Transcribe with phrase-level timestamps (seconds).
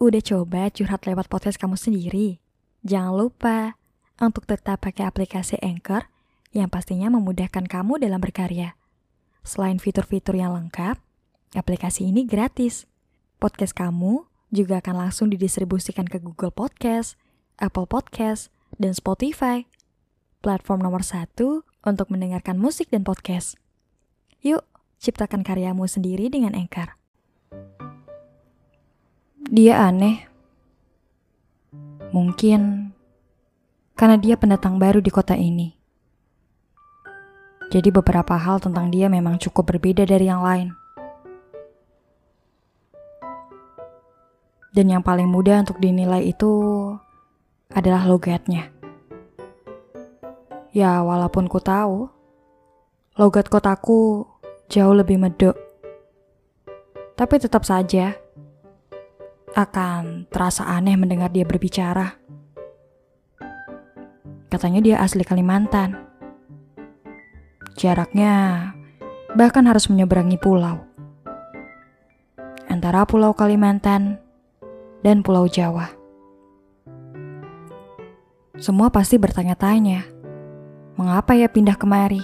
[0.00, 2.40] Udah coba curhat lewat podcast kamu sendiri?
[2.88, 3.76] Jangan lupa
[4.16, 6.08] untuk tetap pakai aplikasi Anchor
[6.56, 8.80] yang pastinya memudahkan kamu dalam berkarya.
[9.44, 10.96] Selain fitur-fitur yang lengkap,
[11.52, 12.88] aplikasi ini gratis.
[13.44, 17.20] Podcast kamu juga akan langsung didistribusikan ke Google Podcast,
[17.60, 18.48] Apple Podcast,
[18.80, 19.68] dan Spotify.
[20.40, 23.60] Platform nomor satu untuk mendengarkan musik dan podcast.
[24.40, 24.64] Yuk,
[24.96, 26.99] ciptakan karyamu sendiri dengan Anchor.
[29.50, 30.30] Dia aneh.
[32.14, 32.94] Mungkin
[33.98, 35.74] karena dia pendatang baru di kota ini.
[37.66, 40.70] Jadi beberapa hal tentang dia memang cukup berbeda dari yang lain.
[44.70, 46.50] Dan yang paling mudah untuk dinilai itu
[47.74, 48.70] adalah logatnya.
[50.70, 52.06] Ya, walaupun ku tahu,
[53.18, 54.30] logat kotaku
[54.70, 55.58] jauh lebih medok.
[57.18, 58.14] Tapi tetap saja,
[59.54, 62.14] akan terasa aneh mendengar dia berbicara.
[64.50, 65.94] Katanya dia asli Kalimantan.
[67.78, 68.34] Jaraknya
[69.34, 70.82] bahkan harus menyeberangi pulau.
[72.70, 74.18] Antara Pulau Kalimantan
[75.02, 75.90] dan Pulau Jawa.
[78.60, 80.06] Semua pasti bertanya-tanya,
[80.94, 82.22] mengapa ya pindah kemari?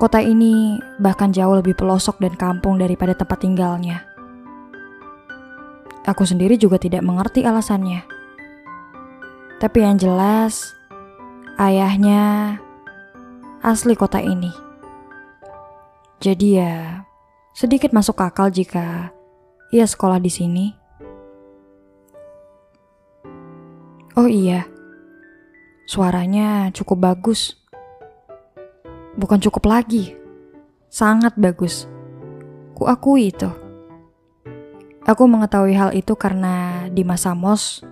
[0.00, 4.09] Kota ini bahkan jauh lebih pelosok dan kampung daripada tempat tinggalnya.
[6.08, 8.00] Aku sendiri juga tidak mengerti alasannya.
[9.60, 10.72] Tapi yang jelas,
[11.60, 12.56] ayahnya
[13.60, 14.48] asli kota ini.
[16.20, 17.04] Jadi ya,
[17.52, 19.12] sedikit masuk akal jika
[19.68, 20.66] ia sekolah di sini.
[24.16, 24.64] Oh iya,
[25.84, 27.60] suaranya cukup bagus.
[29.20, 30.16] Bukan cukup lagi,
[30.88, 31.84] sangat bagus.
[32.72, 33.69] Kuakui itu.
[35.10, 37.82] Aku mengetahui hal itu karena di masa MOS,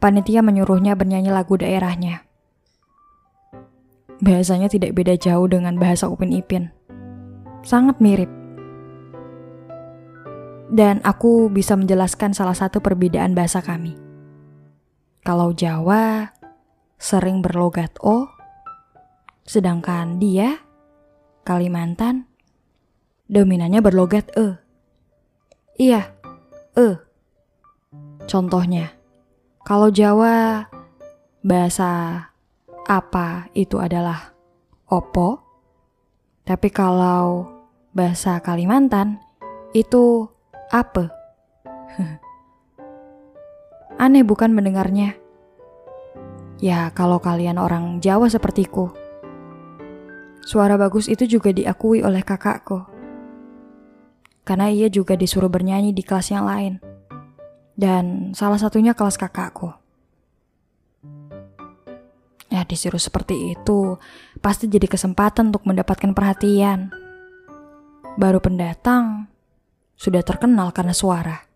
[0.00, 2.24] panitia menyuruhnya bernyanyi lagu daerahnya.
[4.24, 6.72] Bahasanya tidak beda jauh dengan bahasa Upin Ipin.
[7.60, 8.32] Sangat mirip.
[10.72, 13.92] Dan aku bisa menjelaskan salah satu perbedaan bahasa kami.
[15.28, 16.32] Kalau Jawa
[16.96, 18.24] sering berlogat O,
[19.44, 20.64] sedangkan dia,
[21.44, 22.24] Kalimantan,
[23.28, 24.56] dominannya berlogat E.
[25.76, 26.21] Iya,
[26.76, 26.96] e.
[28.24, 28.94] Contohnya,
[29.66, 30.66] kalau Jawa
[31.42, 32.24] bahasa
[32.86, 34.32] apa itu adalah
[34.88, 35.42] opo,
[36.46, 37.50] tapi kalau
[37.92, 39.20] bahasa Kalimantan
[39.76, 40.28] itu
[40.72, 41.12] apa?
[44.02, 45.14] Aneh bukan mendengarnya?
[46.62, 48.94] Ya, kalau kalian orang Jawa sepertiku.
[50.42, 52.91] Suara bagus itu juga diakui oleh kakakku
[54.42, 56.82] karena ia juga disuruh bernyanyi di kelas yang lain.
[57.72, 59.72] Dan salah satunya kelas kakakku.
[62.52, 63.96] Ya disuruh seperti itu,
[64.44, 66.92] pasti jadi kesempatan untuk mendapatkan perhatian.
[68.20, 69.32] Baru pendatang,
[69.96, 71.48] sudah terkenal karena suara.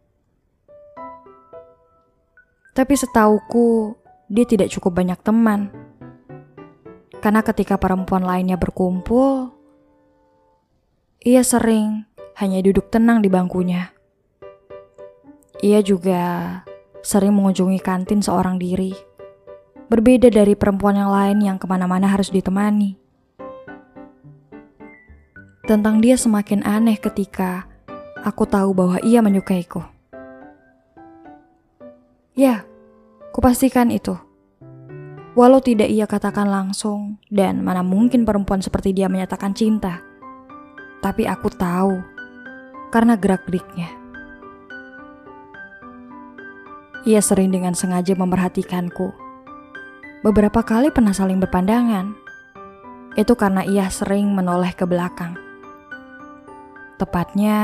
[2.72, 3.92] Tapi setauku,
[4.32, 5.68] dia tidak cukup banyak teman.
[7.20, 9.52] Karena ketika perempuan lainnya berkumpul,
[11.20, 13.96] ia sering hanya duduk tenang di bangkunya.
[15.64, 16.20] Ia juga
[17.00, 18.92] sering mengunjungi kantin seorang diri,
[19.88, 23.00] berbeda dari perempuan yang lain yang ke mana-mana harus ditemani.
[25.64, 27.64] Tentang dia semakin aneh ketika
[28.20, 29.80] aku tahu bahwa ia menyukaiku.
[32.36, 32.68] Ya,
[33.32, 34.12] kupastikan itu.
[35.32, 40.04] Walau tidak ia katakan langsung, dan mana mungkin perempuan seperti dia menyatakan cinta.
[41.00, 42.15] Tapi aku tahu
[42.90, 43.90] karena gerak-geriknya.
[47.06, 49.14] Ia sering dengan sengaja memperhatikanku.
[50.26, 52.18] Beberapa kali pernah saling berpandangan.
[53.14, 55.38] Itu karena ia sering menoleh ke belakang.
[56.98, 57.58] Tepatnya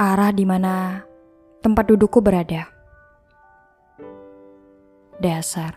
[0.00, 1.04] arah di mana
[1.60, 2.64] tempat dudukku berada.
[5.20, 5.76] Dasar,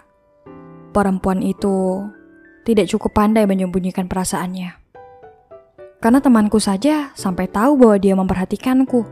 [0.95, 2.07] perempuan itu
[2.63, 4.82] tidak cukup pandai menyembunyikan perasaannya.
[6.03, 9.07] Karena temanku saja sampai tahu bahwa dia memperhatikanku.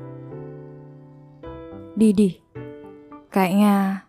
[1.96, 2.44] Didi,
[3.32, 4.04] kayaknya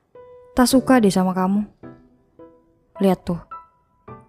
[0.59, 1.63] tak suka deh sama kamu.
[2.99, 3.39] Lihat tuh,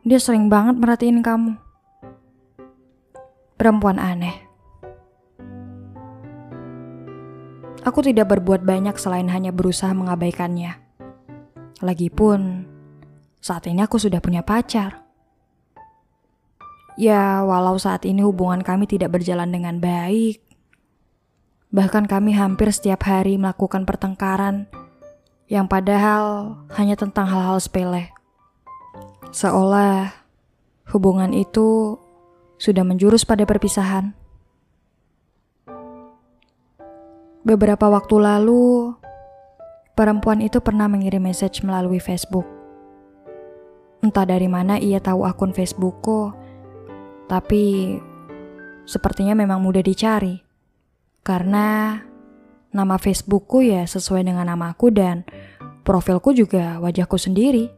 [0.06, 1.58] dia sering banget merhatiin kamu.
[3.58, 4.38] Perempuan aneh.
[7.82, 10.78] Aku tidak berbuat banyak selain hanya berusaha mengabaikannya.
[11.82, 12.70] Lagipun,
[13.42, 15.03] saat ini aku sudah punya pacar.
[16.94, 20.44] Ya, walau saat ini hubungan kami tidak berjalan dengan baik,
[21.74, 24.70] Bahkan kami hampir setiap hari melakukan pertengkaran
[25.50, 28.14] yang padahal hanya tentang hal-hal sepele.
[29.34, 30.14] Seolah
[30.94, 31.98] hubungan itu
[32.62, 34.14] sudah menjurus pada perpisahan.
[37.42, 38.94] Beberapa waktu lalu,
[39.98, 42.46] perempuan itu pernah mengirim message melalui Facebook.
[44.06, 46.38] Entah dari mana ia tahu akun Facebookku,
[47.28, 47.98] tapi
[48.84, 50.44] sepertinya memang mudah dicari.
[51.24, 51.96] Karena
[52.76, 55.24] nama Facebookku ya sesuai dengan namaku dan
[55.88, 57.72] profilku juga wajahku sendiri.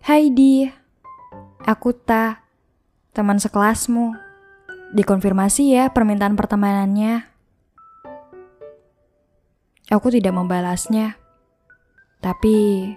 [0.00, 0.66] Hai Di,
[1.62, 2.42] aku Ta,
[3.14, 4.16] teman sekelasmu.
[4.90, 7.30] Dikonfirmasi ya permintaan pertemanannya.
[9.90, 11.14] Aku tidak membalasnya,
[12.18, 12.90] tapi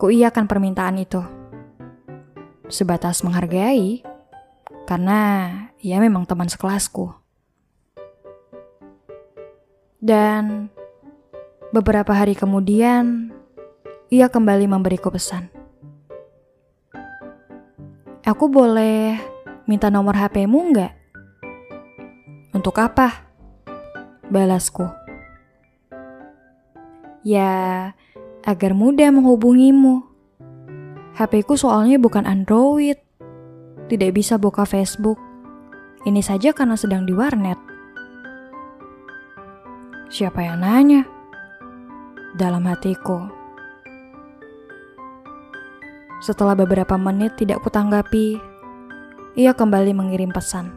[0.00, 1.20] ku iakan permintaan itu.
[2.66, 4.02] Sebatas menghargai,
[4.90, 5.20] karena
[5.82, 7.14] ia memang teman sekelasku.
[10.02, 10.70] Dan
[11.74, 13.34] beberapa hari kemudian,
[14.10, 15.50] ia kembali memberiku pesan.
[18.26, 19.18] Aku boleh
[19.66, 20.92] minta nomor HP-mu nggak?
[22.54, 23.26] Untuk apa?
[24.26, 24.86] Balasku.
[27.26, 27.94] Ya,
[28.46, 30.05] agar mudah menghubungimu.
[31.16, 33.00] HP-ku soalnya bukan Android.
[33.88, 35.16] Tidak bisa buka Facebook.
[36.04, 37.56] Ini saja karena sedang di warnet.
[40.12, 41.08] Siapa yang nanya?
[42.36, 43.32] Dalam hatiku.
[46.20, 48.36] Setelah beberapa menit tidak kutanggapi,
[49.40, 50.68] ia kembali mengirim pesan.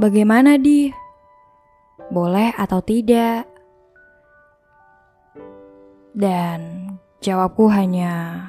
[0.00, 0.88] Bagaimana, Di?
[2.08, 3.44] Boleh atau tidak?
[6.16, 6.77] Dan
[7.18, 8.40] jawabku hanya